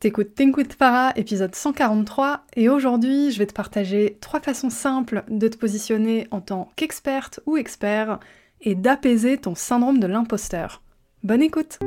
[0.00, 5.46] T'écoutes with Farah, épisode 143, et aujourd'hui je vais te partager trois façons simples de
[5.46, 8.18] te positionner en tant qu'experte ou expert
[8.62, 10.80] et d'apaiser ton syndrome de l'imposteur.
[11.22, 11.78] Bonne écoute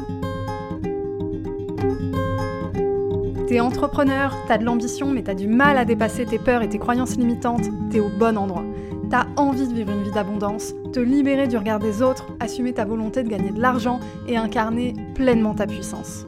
[3.47, 6.77] T'es entrepreneur, t'as de l'ambition mais t'as du mal à dépasser tes peurs et tes
[6.77, 8.65] croyances limitantes, t'es au bon endroit.
[9.09, 12.85] T'as envie de vivre une vie d'abondance, te libérer du regard des autres, assumer ta
[12.85, 16.27] volonté de gagner de l'argent et incarner pleinement ta puissance.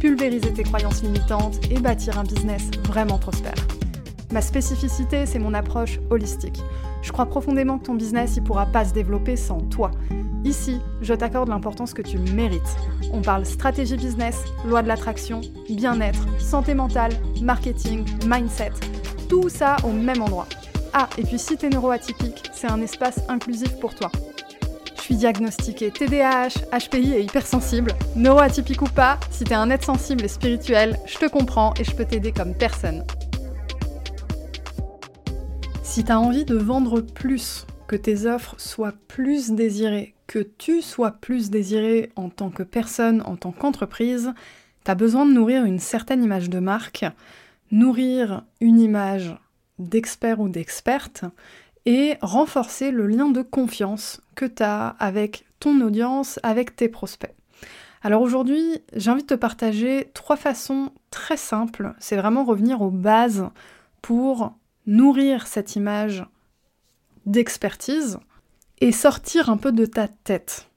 [0.00, 3.54] pulvériser tes croyances limitantes et bâtir un business vraiment prospère.
[4.32, 6.60] Ma spécificité, c'est mon approche holistique.
[7.02, 9.90] Je crois profondément que ton business ne pourra pas se développer sans toi.
[10.44, 12.76] Ici, je t'accorde l'importance que tu mérites.
[13.12, 17.12] On parle stratégie business, loi de l'attraction, bien-être, santé mentale,
[17.42, 18.72] marketing, mindset.
[19.28, 20.46] Tout ça au même endroit.
[20.92, 24.10] Ah, et puis si t'es neuroatypique, c'est un espace inclusif pour toi
[25.10, 27.94] suis diagnostiquée TDAH, HPI et hypersensible.
[28.14, 31.96] Neuroatypique ou pas, si t'es un être sensible et spirituel, je te comprends et je
[31.96, 33.04] peux t'aider comme personne.
[35.82, 41.10] Si t'as envie de vendre plus, que tes offres soient plus désirées, que tu sois
[41.10, 44.32] plus désiré en tant que personne, en tant qu'entreprise,
[44.84, 47.04] t'as besoin de nourrir une certaine image de marque,
[47.72, 49.36] nourrir une image
[49.80, 51.24] d'expert ou d'experte,
[51.86, 57.34] et renforcer le lien de confiance que tu as avec ton audience, avec tes prospects.
[58.02, 62.90] Alors aujourd'hui, j'ai envie de te partager trois façons très simples, c'est vraiment revenir aux
[62.90, 63.48] bases
[64.00, 64.54] pour
[64.86, 66.24] nourrir cette image
[67.26, 68.18] d'expertise
[68.80, 70.68] et sortir un peu de ta tête.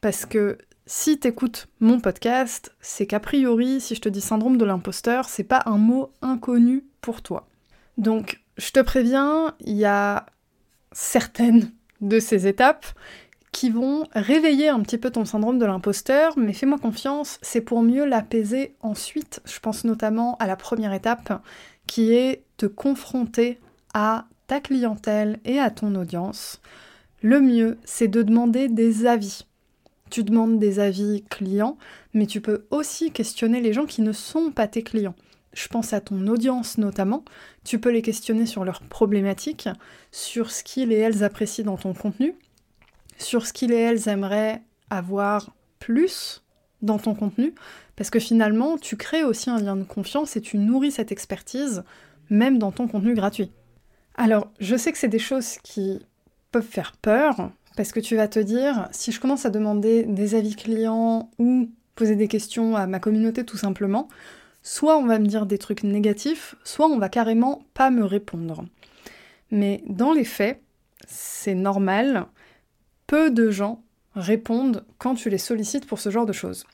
[0.00, 4.56] Parce que si tu écoutes mon podcast, c'est qu'a priori, si je te dis syndrome
[4.56, 7.46] de l'imposteur, c'est pas un mot inconnu pour toi.
[7.98, 10.26] Donc, je te préviens, il y a
[10.92, 11.70] certaines
[12.00, 12.86] de ces étapes
[13.52, 17.82] qui vont réveiller un petit peu ton syndrome de l'imposteur, mais fais-moi confiance, c'est pour
[17.82, 19.40] mieux l'apaiser ensuite.
[19.44, 21.42] Je pense notamment à la première étape
[21.86, 23.58] qui est te confronter
[23.92, 26.60] à ta clientèle et à ton audience.
[27.22, 29.46] Le mieux, c'est de demander des avis.
[30.10, 31.76] Tu demandes des avis clients,
[32.14, 35.14] mais tu peux aussi questionner les gens qui ne sont pas tes clients
[35.52, 37.24] je pense à ton audience notamment,
[37.64, 39.68] tu peux les questionner sur leurs problématiques,
[40.12, 42.34] sur ce qu'ils et elles apprécient dans ton contenu,
[43.18, 46.42] sur ce qu'ils et elles aimeraient avoir plus
[46.82, 47.54] dans ton contenu,
[47.96, 51.82] parce que finalement, tu crées aussi un lien de confiance et tu nourris cette expertise,
[52.30, 53.50] même dans ton contenu gratuit.
[54.14, 56.00] Alors, je sais que c'est des choses qui
[56.52, 60.34] peuvent faire peur, parce que tu vas te dire, si je commence à demander des
[60.34, 64.08] avis clients ou poser des questions à ma communauté tout simplement,
[64.62, 68.64] soit on va me dire des trucs négatifs, soit on va carrément pas me répondre.
[69.50, 70.60] Mais dans les faits,
[71.06, 72.26] c'est normal,
[73.06, 73.82] peu de gens
[74.14, 76.64] répondent quand tu les sollicites pour ce genre de choses.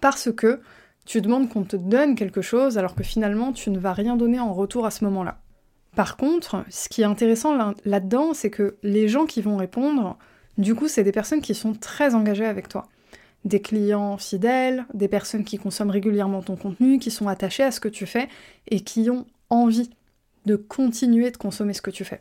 [0.00, 0.60] Parce que
[1.04, 4.40] tu demandes qu'on te donne quelque chose alors que finalement tu ne vas rien donner
[4.40, 5.38] en retour à ce moment-là.
[5.94, 10.18] Par contre, ce qui est intéressant là-dedans, c'est que les gens qui vont répondre,
[10.58, 12.88] du coup, c'est des personnes qui sont très engagées avec toi
[13.46, 17.80] des clients fidèles, des personnes qui consomment régulièrement ton contenu, qui sont attachées à ce
[17.80, 18.28] que tu fais
[18.68, 19.90] et qui ont envie
[20.46, 22.20] de continuer de consommer ce que tu fais.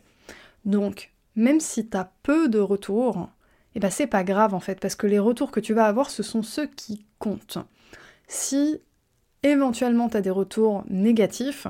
[0.65, 3.29] Donc, même si tu as peu de retours,
[3.73, 6.09] eh ben c'est pas grave en fait, parce que les retours que tu vas avoir,
[6.09, 7.57] ce sont ceux qui comptent.
[8.27, 8.79] Si
[9.43, 11.67] éventuellement tu as des retours négatifs,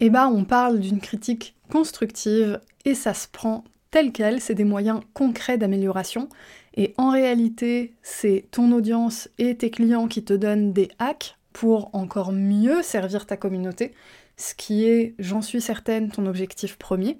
[0.00, 4.64] eh ben on parle d'une critique constructive et ça se prend tel quel, c'est des
[4.64, 6.28] moyens concrets d'amélioration.
[6.74, 11.94] Et en réalité, c'est ton audience et tes clients qui te donnent des hacks pour
[11.94, 13.92] encore mieux servir ta communauté,
[14.36, 17.18] ce qui est, j'en suis certaine, ton objectif premier.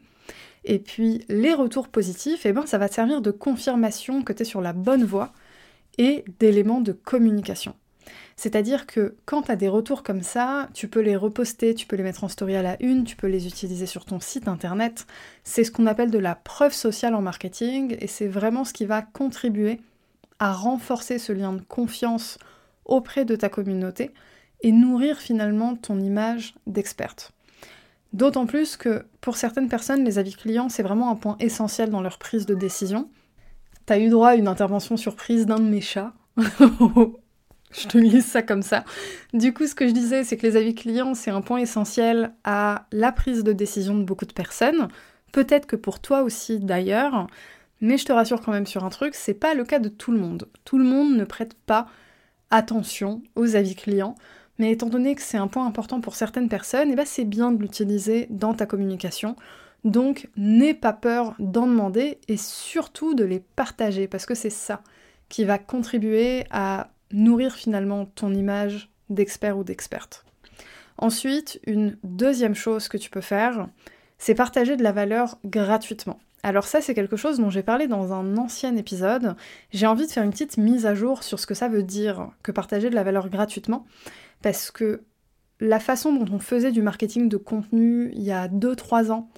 [0.64, 4.42] Et puis les retours positifs, eh ben, ça va te servir de confirmation que tu
[4.42, 5.32] es sur la bonne voie
[5.98, 7.74] et d'éléments de communication.
[8.36, 11.96] C'est-à-dire que quand tu as des retours comme ça, tu peux les reposter, tu peux
[11.96, 15.06] les mettre en story à la une, tu peux les utiliser sur ton site internet.
[15.44, 18.84] C'est ce qu'on appelle de la preuve sociale en marketing et c'est vraiment ce qui
[18.84, 19.80] va contribuer
[20.38, 22.38] à renforcer ce lien de confiance
[22.84, 24.10] auprès de ta communauté
[24.62, 27.32] et nourrir finalement ton image d'experte.
[28.12, 32.02] D'autant plus que pour certaines personnes, les avis clients, c'est vraiment un point essentiel dans
[32.02, 33.08] leur prise de décision.
[33.86, 36.12] T'as eu droit à une intervention surprise d'un de mes chats
[37.78, 38.84] je te glisse ça comme ça.
[39.32, 42.32] Du coup, ce que je disais, c'est que les avis clients, c'est un point essentiel
[42.44, 44.88] à la prise de décision de beaucoup de personnes.
[45.32, 47.26] Peut-être que pour toi aussi d'ailleurs,
[47.80, 50.12] mais je te rassure quand même sur un truc, c'est pas le cas de tout
[50.12, 50.48] le monde.
[50.64, 51.86] Tout le monde ne prête pas
[52.50, 54.14] attention aux avis clients,
[54.58, 57.50] mais étant donné que c'est un point important pour certaines personnes, eh ben c'est bien
[57.50, 59.36] de l'utiliser dans ta communication.
[59.84, 64.82] Donc n'aie pas peur d'en demander et surtout de les partager parce que c'est ça
[65.28, 70.24] qui va contribuer à nourrir finalement ton image d'expert ou d'experte.
[70.98, 73.68] Ensuite, une deuxième chose que tu peux faire,
[74.18, 76.20] c'est partager de la valeur gratuitement.
[76.44, 79.36] Alors ça, c'est quelque chose dont j'ai parlé dans un ancien épisode.
[79.70, 82.30] J'ai envie de faire une petite mise à jour sur ce que ça veut dire
[82.42, 83.86] que partager de la valeur gratuitement,
[84.42, 85.04] parce que
[85.60, 89.30] la façon dont on faisait du marketing de contenu il y a 2-3 ans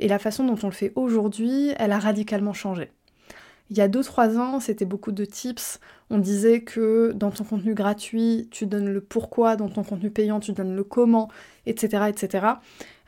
[0.00, 2.90] et la façon dont on le fait aujourd'hui, elle a radicalement changé.
[3.70, 5.78] Il y a 2-3 ans, c'était beaucoup de tips.
[6.10, 10.40] On disait que dans ton contenu gratuit, tu donnes le pourquoi, dans ton contenu payant,
[10.40, 11.28] tu donnes le comment,
[11.66, 12.04] etc.
[12.08, 12.46] etc.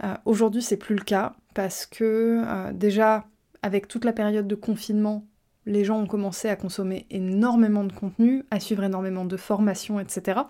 [0.05, 3.25] Euh, aujourd'hui, c'est plus le cas parce que euh, déjà,
[3.63, 5.25] avec toute la période de confinement,
[5.65, 10.41] les gens ont commencé à consommer énormément de contenu, à suivre énormément de formations, etc.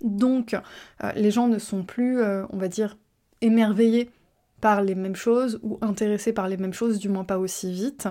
[0.00, 2.96] Donc, euh, les gens ne sont plus, on va dire,
[3.40, 4.10] émerveillés
[4.62, 8.08] par les mêmes choses ou intéressés par les mêmes choses, du moins pas aussi vite.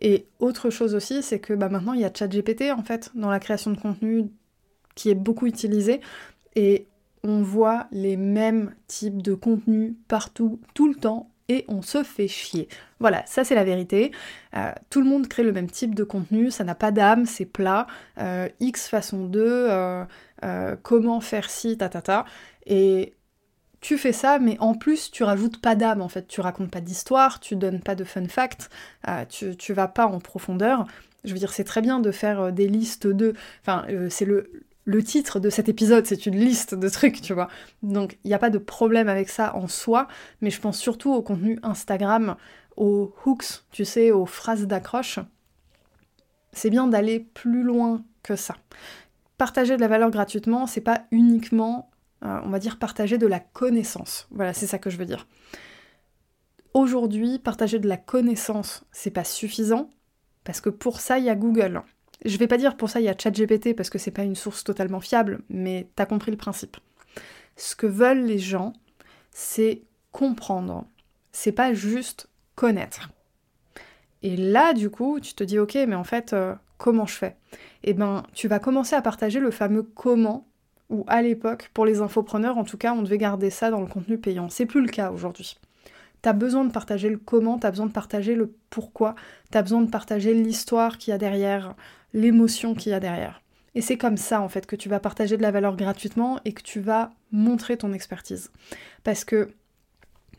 [0.00, 3.30] Et autre chose aussi, c'est que bah, maintenant il y a ChatGPT en fait dans
[3.30, 4.26] la création de contenu
[4.94, 6.00] qui est beaucoup utilisé
[6.54, 6.86] et
[7.22, 12.28] on voit les mêmes types de contenus partout, tout le temps, et on se fait
[12.28, 12.68] chier.
[12.98, 14.10] Voilà, ça c'est la vérité.
[14.56, 17.44] Euh, tout le monde crée le même type de contenu, ça n'a pas d'âme, c'est
[17.44, 17.86] plat.
[18.18, 22.24] Euh, X façon 2, euh, comment faire ci, ta ta ta.
[22.66, 23.14] Et
[23.86, 26.80] tu fais ça, mais en plus tu rajoutes pas d'âme en fait, tu racontes pas
[26.80, 28.68] d'histoire, tu donnes pas de fun facts,
[29.06, 30.86] euh, tu, tu, vas pas en profondeur.
[31.22, 33.34] Je veux dire, c'est très bien de faire euh, des listes de.
[33.62, 34.50] Enfin, euh, c'est le,
[34.86, 37.46] le titre de cet épisode, c'est une liste de trucs, tu vois.
[37.84, 40.08] Donc il n'y a pas de problème avec ça en soi,
[40.40, 42.34] mais je pense surtout au contenu Instagram,
[42.76, 45.20] aux hooks, tu sais, aux phrases d'accroche.
[46.50, 48.56] C'est bien d'aller plus loin que ça.
[49.38, 51.88] Partager de la valeur gratuitement, c'est pas uniquement
[52.24, 54.26] euh, on va dire partager de la connaissance.
[54.30, 55.26] Voilà, c'est ça que je veux dire.
[56.74, 59.90] Aujourd'hui, partager de la connaissance, c'est pas suffisant,
[60.44, 61.82] parce que pour ça, il y a Google.
[62.24, 64.34] Je vais pas dire pour ça, il y a ChatGPT, parce que c'est pas une
[64.34, 66.76] source totalement fiable, mais t'as compris le principe.
[67.56, 68.72] Ce que veulent les gens,
[69.30, 69.82] c'est
[70.12, 70.86] comprendre.
[71.32, 73.10] C'est pas juste connaître.
[74.22, 77.36] Et là, du coup, tu te dis, ok, mais en fait, euh, comment je fais?
[77.84, 80.46] Eh ben, tu vas commencer à partager le fameux comment
[80.90, 83.86] ou à l'époque, pour les infopreneurs en tout cas, on devait garder ça dans le
[83.86, 84.48] contenu payant.
[84.48, 85.56] C'est plus le cas aujourd'hui.
[86.22, 89.14] T'as besoin de partager le comment, t'as besoin de partager le pourquoi,
[89.50, 91.74] t'as besoin de partager l'histoire qu'il y a derrière,
[92.12, 93.42] l'émotion qu'il y a derrière.
[93.74, 96.52] Et c'est comme ça en fait que tu vas partager de la valeur gratuitement et
[96.52, 98.50] que tu vas montrer ton expertise.
[99.04, 99.50] Parce que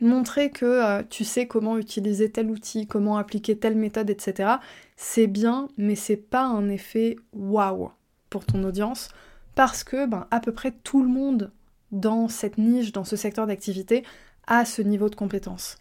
[0.02, 4.56] montrer que euh, tu sais comment utiliser tel outil, comment appliquer telle méthode, etc.,
[4.96, 7.92] c'est bien, mais c'est pas un effet waouh
[8.30, 9.10] pour ton audience
[9.58, 11.52] parce que ben, à peu près tout le monde
[11.92, 14.04] dans cette niche, dans ce secteur d'activité,
[14.46, 15.78] a ce niveau de compétence.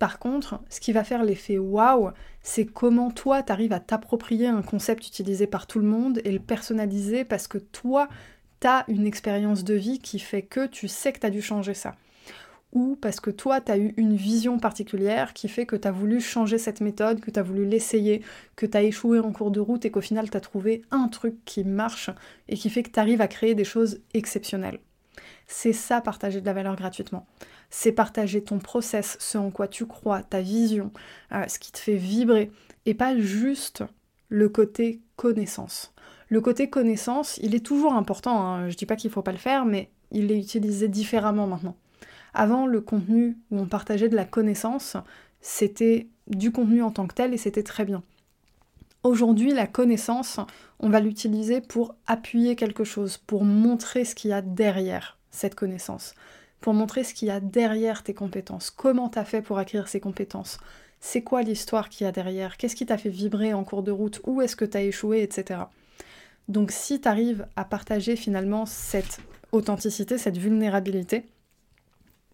[0.00, 2.10] Par contre, ce qui va faire l'effet waouh,
[2.42, 6.40] c'est comment toi t'arrives à t'approprier un concept utilisé par tout le monde et le
[6.40, 8.08] personnaliser parce que toi,
[8.58, 11.94] t'as une expérience de vie qui fait que tu sais que t'as dû changer ça
[12.72, 15.92] ou parce que toi, tu as eu une vision particulière qui fait que tu as
[15.92, 18.22] voulu changer cette méthode, que tu as voulu l'essayer,
[18.56, 21.08] que tu as échoué en cours de route et qu'au final, tu as trouvé un
[21.08, 22.10] truc qui marche
[22.48, 24.78] et qui fait que tu arrives à créer des choses exceptionnelles.
[25.48, 27.26] C'est ça, partager de la valeur gratuitement.
[27.70, 30.92] C'est partager ton process, ce en quoi tu crois, ta vision,
[31.32, 32.52] euh, ce qui te fait vibrer,
[32.86, 33.82] et pas juste
[34.28, 35.92] le côté connaissance.
[36.28, 38.68] Le côté connaissance, il est toujours important, hein.
[38.68, 41.76] je dis pas qu'il faut pas le faire, mais il est utilisé différemment maintenant.
[42.34, 44.96] Avant, le contenu où on partageait de la connaissance,
[45.40, 48.02] c'était du contenu en tant que tel et c'était très bien.
[49.02, 50.40] Aujourd'hui, la connaissance,
[50.78, 55.54] on va l'utiliser pour appuyer quelque chose, pour montrer ce qu'il y a derrière cette
[55.54, 56.14] connaissance,
[56.60, 59.88] pour montrer ce qu'il y a derrière tes compétences, comment tu as fait pour acquérir
[59.88, 60.58] ces compétences,
[61.00, 63.90] c'est quoi l'histoire qu'il y a derrière, qu'est-ce qui t'a fait vibrer en cours de
[63.90, 65.60] route, où est-ce que tu as échoué, etc.
[66.48, 69.20] Donc si tu arrives à partager finalement cette
[69.52, 71.24] authenticité, cette vulnérabilité,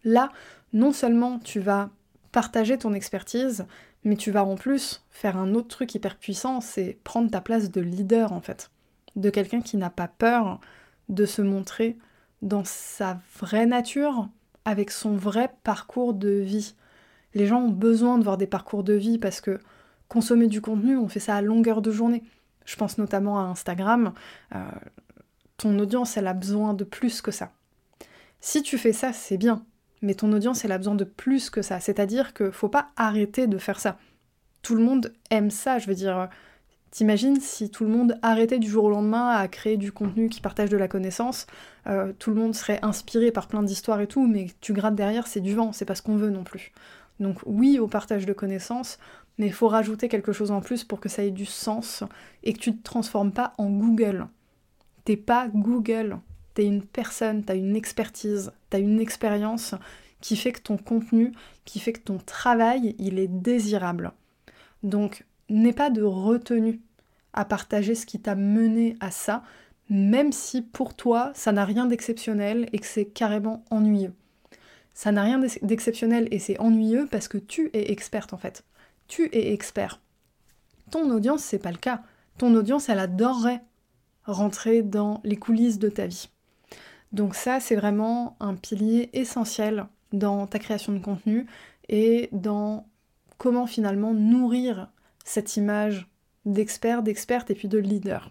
[0.07, 0.31] Là,
[0.73, 1.91] non seulement tu vas
[2.31, 3.67] partager ton expertise,
[4.05, 7.73] mais tu vas en plus faire un autre truc hyper puissant, c'est prendre ta place
[7.73, 8.71] de leader en fait.
[9.17, 10.61] De quelqu'un qui n'a pas peur
[11.09, 11.99] de se montrer
[12.41, 14.29] dans sa vraie nature,
[14.65, 16.77] avec son vrai parcours de vie.
[17.35, 19.59] Les gens ont besoin de voir des parcours de vie parce que
[20.07, 22.23] consommer du contenu, on fait ça à longueur de journée.
[22.65, 24.13] Je pense notamment à Instagram.
[24.55, 24.65] Euh,
[25.57, 27.51] ton audience, elle a besoin de plus que ça.
[28.41, 29.65] Si tu fais ça, c'est bien,
[30.03, 31.81] mais ton audience, elle a besoin de plus que ça.
[31.81, 33.99] C'est-à-dire que faut pas arrêter de faire ça.
[34.63, 36.29] Tout le monde aime ça, je veux dire.
[36.91, 40.41] T'imagines si tout le monde arrêtait du jour au lendemain à créer du contenu qui
[40.41, 41.47] partage de la connaissance,
[41.87, 45.27] euh, tout le monde serait inspiré par plein d'histoires et tout, mais tu grattes derrière,
[45.27, 46.73] c'est du vent, c'est pas ce qu'on veut non plus.
[47.21, 48.99] Donc oui au partage de connaissances,
[49.39, 52.03] mais il faut rajouter quelque chose en plus pour que ça ait du sens
[52.45, 54.27] et que tu te transformes pas en Google.
[55.05, 56.19] T'es pas Google,
[56.57, 59.75] t'es une personne, t'as une expertise, t'as une expérience
[60.23, 61.33] qui fait que ton contenu,
[61.67, 64.13] qui fait que ton travail, il est désirable.
[64.83, 66.81] Donc, n'aie pas de retenue
[67.35, 69.43] à partager ce qui t'a mené à ça,
[69.91, 74.15] même si pour toi, ça n'a rien d'exceptionnel et que c'est carrément ennuyeux.
[74.95, 78.65] Ça n'a rien d'exceptionnel et c'est ennuyeux parce que tu es experte en fait.
[79.09, 80.01] Tu es expert.
[80.91, 82.03] Ton audience, c'est pas le cas.
[82.39, 83.63] Ton audience, elle adorerait
[84.25, 86.31] rentrer dans les coulisses de ta vie.
[87.17, 91.47] Donc ça, c'est vraiment un pilier essentiel dans ta création de contenu
[91.89, 92.87] et dans
[93.39, 94.91] comment finalement nourrir
[95.25, 96.09] cette image
[96.45, 98.31] d'expert, d'experte et puis de leader.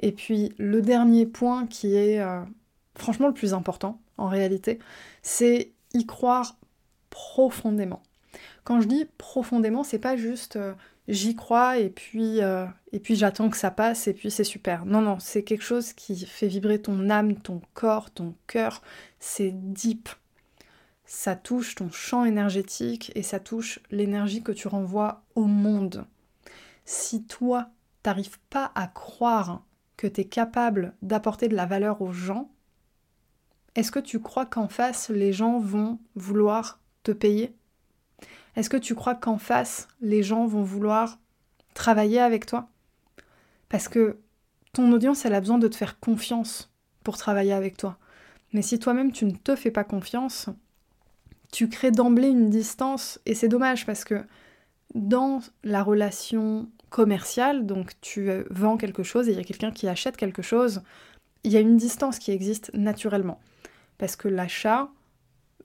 [0.00, 2.40] Et puis le dernier point qui est euh,
[2.96, 4.80] franchement le plus important en réalité,
[5.22, 6.56] c'est y croire
[7.08, 8.02] profondément.
[8.64, 10.74] Quand je dis profondément, c'est pas juste euh,
[11.08, 14.84] j'y crois et puis, euh, et puis j'attends que ça passe et puis c'est super.
[14.86, 18.82] Non, non, c'est quelque chose qui fait vibrer ton âme, ton corps, ton cœur.
[19.20, 20.08] C'est deep.
[21.04, 26.06] Ça touche ton champ énergétique et ça touche l'énergie que tu renvoies au monde.
[26.84, 27.68] Si toi,
[28.02, 29.62] t'arrives pas à croire
[29.96, 32.50] que tu es capable d'apporter de la valeur aux gens,
[33.74, 37.54] est-ce que tu crois qu'en face, les gens vont vouloir te payer?
[38.56, 41.18] Est-ce que tu crois qu'en face, les gens vont vouloir
[41.74, 42.68] travailler avec toi?
[43.68, 44.18] Parce que
[44.72, 46.70] ton audience, elle a besoin de te faire confiance
[47.04, 47.98] pour travailler avec toi.
[48.52, 50.50] Mais si toi-même, tu ne te fais pas confiance,
[51.52, 54.22] tu crées d'emblée une distance et c'est dommage parce que
[54.94, 59.88] dans la relation commerciale, donc tu vends quelque chose et il y a quelqu'un qui
[59.88, 60.82] achète quelque chose,
[61.44, 63.40] il y a une distance qui existe naturellement.
[63.96, 64.90] Parce que l'achat,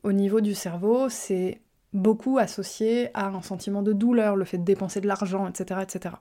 [0.03, 1.61] au niveau du cerveau, c'est
[1.93, 6.15] beaucoup associé à un sentiment de douleur, le fait de dépenser de l'argent, etc., etc.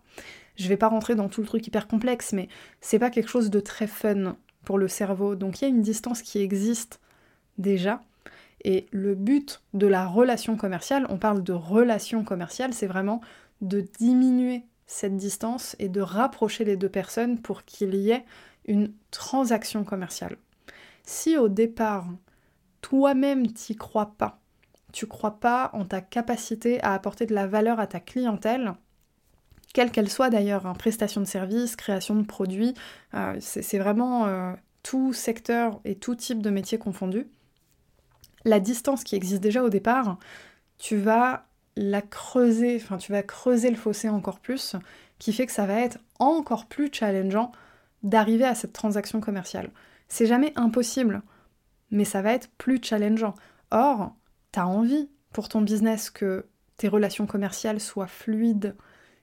[0.57, 2.49] Je vais pas rentrer dans tout le truc hyper complexe, mais
[2.81, 5.35] c'est pas quelque chose de très fun pour le cerveau.
[5.35, 7.01] Donc il y a une distance qui existe
[7.59, 8.01] déjà.
[8.65, 13.21] Et le but de la relation commerciale, on parle de relation commerciale, c'est vraiment
[13.61, 18.25] de diminuer cette distance et de rapprocher les deux personnes pour qu'il y ait
[18.67, 20.37] une transaction commerciale.
[21.05, 22.07] Si au départ,
[22.81, 24.41] toi-même t'y crois pas,
[24.97, 28.73] tu crois pas en ta capacité à apporter de la valeur à ta clientèle,
[29.75, 32.73] quelle qu'elle soit d'ailleurs, hein, prestation de service, création de produits,
[33.13, 37.27] euh, c'est vraiment euh, tout secteur et tout type de métier confondu.
[38.47, 40.19] La distance qui existe déjà au départ,
[40.79, 41.45] tu vas
[41.77, 44.77] la creuser, enfin tu vas creuser le fossé encore plus,
[45.19, 47.53] qui fait que ça va être encore plus challengeant
[48.03, 49.69] d'arriver à cette transaction commerciale.
[50.09, 51.21] C'est jamais impossible,
[51.91, 53.35] mais ça va être plus challengeant.
[53.71, 54.15] Or,
[54.65, 56.47] envie pour ton business que
[56.77, 58.75] tes relations commerciales soient fluides,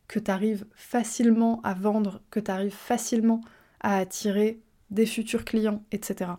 [0.07, 3.41] que tu arrives facilement à vendre, que tu arrives facilement
[3.79, 4.59] à attirer
[4.89, 6.31] des futurs clients, etc.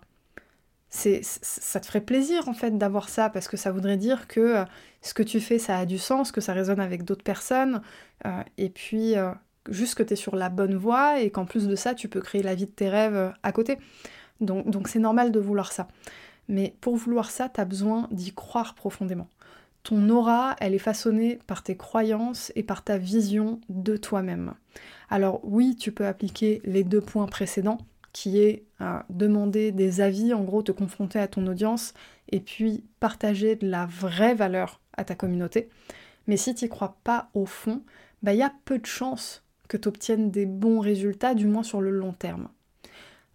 [0.88, 4.40] C'est, ça te ferait plaisir en fait d'avoir ça parce que ça voudrait dire que
[4.40, 4.64] euh,
[5.02, 7.82] ce que tu fais ça a du sens, que ça résonne avec d'autres personnes
[8.26, 9.32] euh, et puis euh,
[9.68, 12.20] juste que tu es sur la bonne voie et qu'en plus de ça tu peux
[12.20, 13.78] créer la vie de tes rêves à côté.
[14.40, 15.88] Donc, donc c'est normal de vouloir ça.
[16.48, 19.28] Mais pour vouloir ça, tu as besoin d'y croire profondément.
[19.82, 24.54] Ton aura, elle est façonnée par tes croyances et par ta vision de toi-même.
[25.10, 27.78] Alors oui, tu peux appliquer les deux points précédents,
[28.12, 31.92] qui est euh, demander des avis, en gros te confronter à ton audience,
[32.30, 35.68] et puis partager de la vraie valeur à ta communauté.
[36.26, 37.82] Mais si tu n'y crois pas au fond,
[38.22, 41.62] bah, il y a peu de chances que tu obtiennes des bons résultats, du moins
[41.62, 42.48] sur le long terme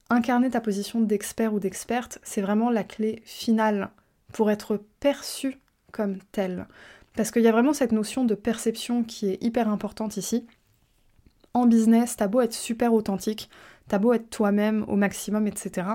[0.10, 3.90] incarner ta position d'expert ou d'experte, c'est vraiment la clé finale
[4.34, 5.58] pour être perçu
[5.92, 6.68] comme tel.
[7.16, 10.46] Parce qu'il y a vraiment cette notion de perception qui est hyper importante ici.
[11.54, 13.50] En business, t'as beau être super authentique,
[13.88, 15.88] t'as beau être toi-même au maximum, etc.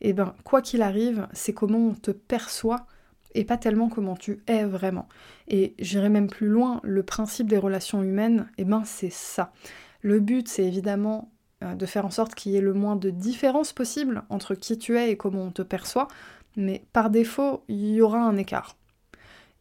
[0.00, 2.86] Et eh ben, quoi qu'il arrive, c'est comment on te perçoit
[3.34, 5.08] et pas tellement comment tu es vraiment.
[5.48, 9.52] Et j'irai même plus loin, le principe des relations humaines, et eh ben c'est ça.
[10.00, 11.30] Le but, c'est évidemment
[11.74, 14.96] de faire en sorte qu'il y ait le moins de différence possible entre qui tu
[14.96, 16.08] es et comment on te perçoit,
[16.56, 18.76] mais par défaut, il y aura un écart.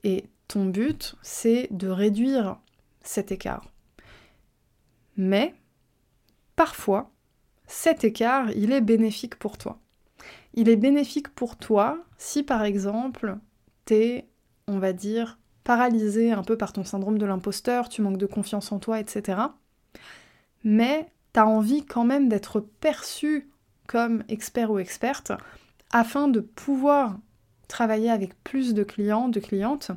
[0.04, 2.58] Et ton but, c'est de réduire
[3.02, 3.72] cet écart.
[5.18, 5.56] Mais,
[6.56, 7.12] parfois,
[7.68, 9.80] cet écart, il est bénéfique pour toi.
[10.54, 13.38] Il est bénéfique pour toi si par exemple,
[13.86, 14.28] t'es,
[14.68, 18.72] on va dire, paralysé un peu par ton syndrome de l'imposteur, tu manques de confiance
[18.72, 19.40] en toi, etc.
[20.64, 23.50] Mais t'as envie quand même d'être perçu
[23.88, 25.34] comme expert ou experte
[25.92, 27.20] afin de pouvoir
[27.68, 29.92] travailler avec plus de clients, de clientes,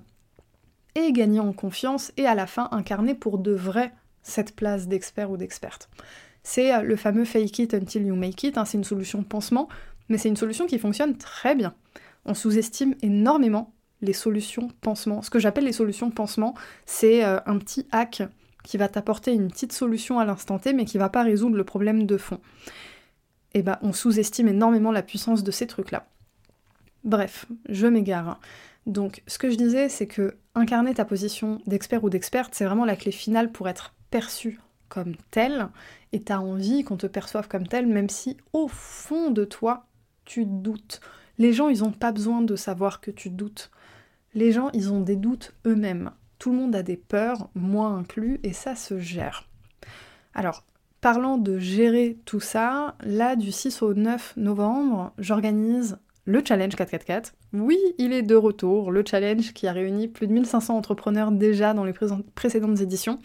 [0.96, 3.92] et gagner en confiance et à la fin incarner pour de vrai
[4.24, 5.88] cette place d'expert ou d'experte.
[6.42, 9.68] C'est euh, le fameux fake it until you make it, hein, c'est une solution pansement,
[10.08, 11.72] mais c'est une solution qui fonctionne très bien.
[12.24, 15.22] On sous-estime énormément les solutions pansement.
[15.22, 16.54] Ce que j'appelle les solutions pansement,
[16.84, 18.24] c'est euh, un petit hack
[18.68, 21.64] qui va t'apporter une petite solution à l'instant T, mais qui va pas résoudre le
[21.64, 22.38] problème de fond.
[23.54, 26.06] Et eh ben, on sous-estime énormément la puissance de ces trucs-là.
[27.02, 28.38] Bref, je m'égare.
[28.84, 32.84] Donc, ce que je disais, c'est que incarner ta position d'expert ou d'experte, c'est vraiment
[32.84, 34.60] la clé finale pour être perçu
[34.90, 35.68] comme tel,
[36.12, 39.86] et t'as envie qu'on te perçoive comme tel, même si au fond de toi,
[40.26, 41.00] tu doutes.
[41.38, 43.70] Les gens, ils n'ont pas besoin de savoir que tu doutes.
[44.34, 46.10] Les gens, ils ont des doutes eux-mêmes.
[46.38, 49.48] Tout le monde a des peurs, moi inclus, et ça se gère.
[50.34, 50.64] Alors,
[51.00, 57.34] parlant de gérer tout ça, là, du 6 au 9 novembre, j'organise le challenge 444.
[57.54, 61.72] Oui, il est de retour, le challenge qui a réuni plus de 1500 entrepreneurs déjà
[61.72, 61.94] dans les
[62.34, 63.18] précédentes éditions.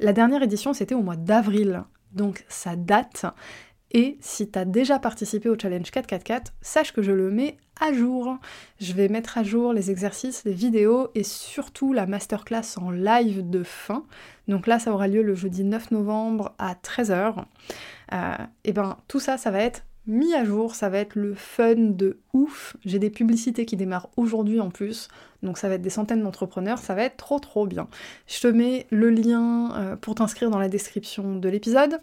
[0.00, 3.24] La dernière édition, c'était au mois d'avril, donc ça date.
[3.92, 8.38] Et si t'as déjà participé au challenge 444, sache que je le mets à jour.
[8.80, 13.48] Je vais mettre à jour les exercices, les vidéos et surtout la masterclass en live
[13.48, 14.04] de fin.
[14.48, 17.44] Donc là, ça aura lieu le jeudi 9 novembre à 13h.
[18.12, 21.34] Euh, et ben tout ça, ça va être mis à jour, ça va être le
[21.34, 22.76] fun de ouf.
[22.84, 25.08] J'ai des publicités qui démarrent aujourd'hui en plus,
[25.42, 27.88] donc ça va être des centaines d'entrepreneurs, ça va être trop trop bien.
[28.26, 31.98] Je te mets le lien euh, pour t'inscrire dans la description de l'épisode.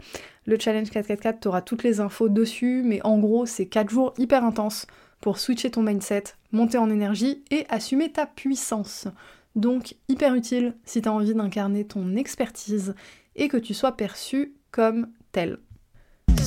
[0.45, 4.13] Le challenge 444, tu auras toutes les infos dessus, mais en gros, c'est 4 jours
[4.17, 4.87] hyper intenses
[5.19, 9.07] pour switcher ton mindset, monter en énergie et assumer ta puissance.
[9.55, 12.93] Donc hyper utile si tu as envie d'incarner ton expertise
[13.35, 15.57] et que tu sois perçu comme tel.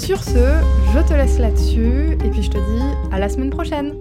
[0.01, 0.63] Sur ce,
[0.95, 2.83] je te laisse là-dessus et puis je te dis
[3.13, 3.97] à la semaine prochaine